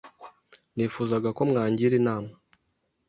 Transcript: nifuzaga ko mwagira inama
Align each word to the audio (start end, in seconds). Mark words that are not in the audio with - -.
nifuzaga 0.75 1.29
ko 1.37 1.41
mwagira 1.49 1.93
inama 2.01 2.31